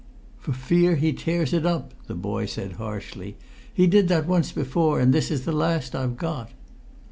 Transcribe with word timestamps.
"For 0.39 0.51
fear 0.51 0.95
he 0.95 1.13
tears 1.13 1.53
it 1.53 1.63
up!" 1.63 1.93
the 2.07 2.15
boy 2.15 2.47
said 2.47 2.71
harshly. 2.77 3.37
"He 3.71 3.85
did 3.85 4.07
that 4.07 4.25
once 4.25 4.51
before, 4.51 4.99
and 4.99 5.13
this 5.13 5.29
is 5.29 5.45
the 5.45 5.51
last 5.51 5.93
I've 5.93 6.17
got." 6.17 6.49